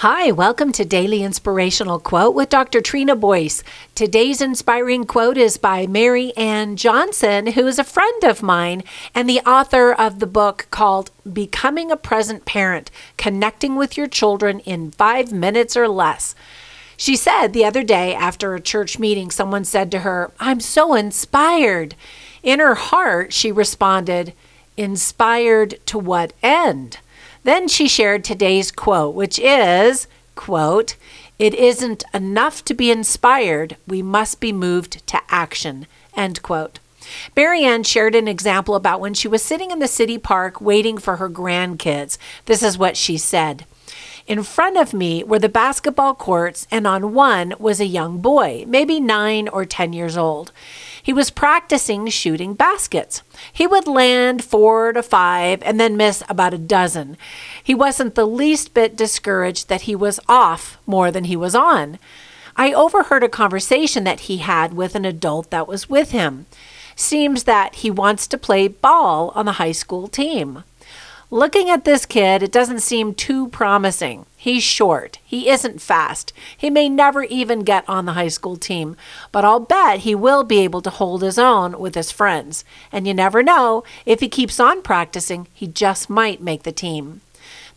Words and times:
Hi, 0.00 0.30
welcome 0.30 0.72
to 0.72 0.84
Daily 0.84 1.22
Inspirational 1.22 1.98
Quote 1.98 2.34
with 2.34 2.50
Dr. 2.50 2.82
Trina 2.82 3.16
Boyce. 3.16 3.64
Today's 3.94 4.42
inspiring 4.42 5.06
quote 5.06 5.38
is 5.38 5.56
by 5.56 5.86
Mary 5.86 6.36
Ann 6.36 6.76
Johnson, 6.76 7.46
who 7.46 7.66
is 7.66 7.78
a 7.78 7.82
friend 7.82 8.22
of 8.22 8.42
mine 8.42 8.82
and 9.14 9.26
the 9.26 9.40
author 9.48 9.94
of 9.94 10.18
the 10.18 10.26
book 10.26 10.66
called 10.70 11.10
Becoming 11.32 11.90
a 11.90 11.96
Present 11.96 12.44
Parent 12.44 12.90
Connecting 13.16 13.74
with 13.74 13.96
Your 13.96 14.06
Children 14.06 14.60
in 14.60 14.90
Five 14.90 15.32
Minutes 15.32 15.78
or 15.78 15.88
Less. 15.88 16.34
She 16.98 17.16
said 17.16 17.54
the 17.54 17.64
other 17.64 17.82
day 17.82 18.14
after 18.14 18.54
a 18.54 18.60
church 18.60 18.98
meeting, 18.98 19.30
someone 19.30 19.64
said 19.64 19.90
to 19.92 20.00
her, 20.00 20.30
I'm 20.38 20.60
so 20.60 20.92
inspired. 20.92 21.94
In 22.42 22.60
her 22.60 22.74
heart, 22.74 23.32
she 23.32 23.50
responded, 23.50 24.34
Inspired 24.76 25.80
to 25.86 25.98
what 25.98 26.34
end? 26.42 26.98
Then 27.46 27.68
she 27.68 27.86
shared 27.86 28.24
today's 28.24 28.72
quote, 28.72 29.14
which 29.14 29.38
is, 29.38 30.08
quote, 30.34 30.96
it 31.38 31.54
isn't 31.54 32.02
enough 32.12 32.64
to 32.64 32.74
be 32.74 32.90
inspired, 32.90 33.76
we 33.86 34.02
must 34.02 34.40
be 34.40 34.52
moved 34.52 35.06
to 35.06 35.20
action, 35.28 35.86
end 36.16 36.42
quote. 36.42 36.80
Mary 37.36 37.62
Ann 37.62 37.84
shared 37.84 38.16
an 38.16 38.26
example 38.26 38.74
about 38.74 38.98
when 38.98 39.14
she 39.14 39.28
was 39.28 39.44
sitting 39.44 39.70
in 39.70 39.78
the 39.78 39.86
city 39.86 40.18
park 40.18 40.60
waiting 40.60 40.98
for 40.98 41.18
her 41.18 41.30
grandkids. 41.30 42.18
This 42.46 42.64
is 42.64 42.78
what 42.78 42.96
she 42.96 43.16
said. 43.16 43.64
In 44.26 44.42
front 44.42 44.76
of 44.76 44.92
me 44.92 45.22
were 45.22 45.38
the 45.38 45.48
basketball 45.48 46.12
courts, 46.12 46.66
and 46.68 46.84
on 46.84 47.14
one 47.14 47.54
was 47.60 47.78
a 47.78 47.86
young 47.86 48.18
boy, 48.18 48.64
maybe 48.66 48.98
nine 48.98 49.46
or 49.46 49.64
ten 49.64 49.92
years 49.92 50.16
old. 50.16 50.50
He 51.00 51.12
was 51.12 51.30
practicing 51.30 52.08
shooting 52.08 52.54
baskets. 52.54 53.22
He 53.52 53.68
would 53.68 53.86
land 53.86 54.42
four 54.42 54.92
to 54.92 55.02
five 55.04 55.62
and 55.62 55.78
then 55.78 55.96
miss 55.96 56.24
about 56.28 56.54
a 56.54 56.58
dozen. 56.58 57.16
He 57.62 57.72
wasn't 57.72 58.16
the 58.16 58.26
least 58.26 58.74
bit 58.74 58.96
discouraged 58.96 59.68
that 59.68 59.82
he 59.82 59.94
was 59.94 60.18
off 60.28 60.76
more 60.86 61.12
than 61.12 61.24
he 61.24 61.36
was 61.36 61.54
on. 61.54 62.00
I 62.56 62.72
overheard 62.72 63.22
a 63.22 63.28
conversation 63.28 64.02
that 64.04 64.20
he 64.20 64.38
had 64.38 64.74
with 64.74 64.96
an 64.96 65.04
adult 65.04 65.50
that 65.50 65.68
was 65.68 65.88
with 65.88 66.10
him. 66.10 66.46
Seems 66.96 67.44
that 67.44 67.76
he 67.76 67.92
wants 67.92 68.26
to 68.26 68.38
play 68.38 68.66
ball 68.66 69.30
on 69.36 69.46
the 69.46 69.52
high 69.52 69.72
school 69.72 70.08
team. 70.08 70.64
Looking 71.30 71.68
at 71.68 71.84
this 71.84 72.06
kid, 72.06 72.44
it 72.44 72.52
doesn't 72.52 72.82
seem 72.82 73.12
too 73.12 73.48
promising. 73.48 74.26
He's 74.36 74.62
short. 74.62 75.18
He 75.24 75.48
isn't 75.48 75.80
fast. 75.80 76.32
He 76.56 76.70
may 76.70 76.88
never 76.88 77.24
even 77.24 77.64
get 77.64 77.84
on 77.88 78.06
the 78.06 78.12
high 78.12 78.28
school 78.28 78.56
team, 78.56 78.96
but 79.32 79.44
I'll 79.44 79.58
bet 79.58 80.00
he 80.00 80.14
will 80.14 80.44
be 80.44 80.60
able 80.60 80.82
to 80.82 80.90
hold 80.90 81.22
his 81.22 81.36
own 81.36 81.80
with 81.80 81.96
his 81.96 82.12
friends. 82.12 82.64
And 82.92 83.08
you 83.08 83.14
never 83.14 83.42
know, 83.42 83.82
if 84.04 84.20
he 84.20 84.28
keeps 84.28 84.60
on 84.60 84.82
practicing, 84.82 85.48
he 85.52 85.66
just 85.66 86.08
might 86.08 86.40
make 86.40 86.62
the 86.62 86.70
team. 86.70 87.22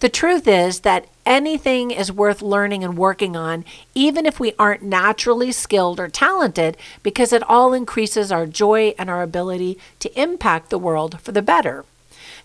The 0.00 0.10
truth 0.10 0.46
is 0.46 0.80
that 0.80 1.06
anything 1.24 1.90
is 1.90 2.12
worth 2.12 2.42
learning 2.42 2.84
and 2.84 2.98
working 2.98 3.34
on, 3.34 3.64
even 3.94 4.26
if 4.26 4.38
we 4.38 4.52
aren't 4.58 4.82
naturally 4.82 5.52
skilled 5.52 5.98
or 5.98 6.08
talented, 6.08 6.76
because 7.02 7.32
it 7.32 7.42
all 7.44 7.72
increases 7.72 8.30
our 8.30 8.44
joy 8.44 8.94
and 8.98 9.08
our 9.08 9.22
ability 9.22 9.78
to 10.00 10.20
impact 10.20 10.68
the 10.68 10.78
world 10.78 11.18
for 11.22 11.32
the 11.32 11.40
better. 11.40 11.86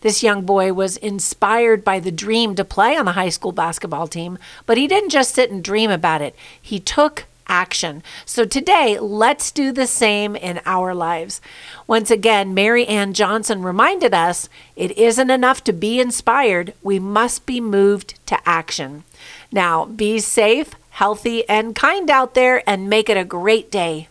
This 0.02 0.24
young 0.24 0.44
boy 0.46 0.74
was 0.74 0.98
inspired 0.98 1.84
by 1.84 2.00
the 2.00 2.12
dream 2.12 2.56
to 2.56 2.66
play 2.66 2.96
on 2.96 3.06
the 3.06 3.14
high 3.14 3.30
school 3.30 3.52
basketball 3.52 4.08
team, 4.08 4.38
but 4.66 4.78
he 4.78 4.88
didn't 4.88 5.10
just 5.10 5.34
sit 5.34 5.52
and 5.52 5.64
dream 5.64 5.90
about 5.90 6.22
it. 6.22 6.36
He 6.62 6.80
took 6.80 7.26
action. 7.48 8.04
So 8.26 8.46
today, 8.46 8.98
let's 9.00 9.52
do 9.52 9.72
the 9.72 9.88
same 9.88 10.36
in 10.36 10.62
our 10.66 10.94
lives. 10.96 11.42
Once 11.88 12.10
again, 12.10 12.54
Mary 12.54 12.86
Ann 12.88 13.14
Johnson 13.14 13.62
reminded 13.62 14.14
us 14.14 14.50
it 14.76 14.98
isn't 14.98 15.30
enough 15.30 15.64
to 15.66 15.74
be 15.74 16.00
inspired, 16.00 16.74
we 16.82 17.00
must 17.00 17.46
be 17.46 17.62
moved 17.62 18.16
to 18.28 18.40
action. 18.48 19.04
Now, 19.52 19.86
be 19.86 20.20
safe, 20.20 20.74
healthy, 20.92 21.48
and 21.48 21.76
kind 21.76 22.10
out 22.10 22.34
there, 22.34 22.68
and 22.68 22.90
make 22.90 23.10
it 23.10 23.18
a 23.18 23.26
great 23.26 23.70
day. 23.70 24.08